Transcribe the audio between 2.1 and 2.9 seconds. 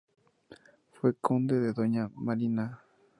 Marina.